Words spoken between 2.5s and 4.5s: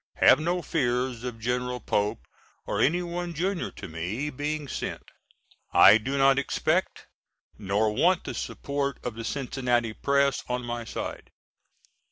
or any one junior to me